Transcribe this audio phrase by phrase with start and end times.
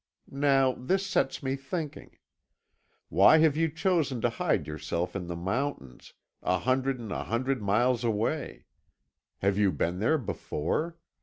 [0.43, 2.17] Now, this sets me thinking.
[3.09, 7.61] Why have you chosen to hide yourself in the mountains, a hundred and a hundred
[7.61, 8.65] miles away?
[9.43, 10.97] Have you been there before?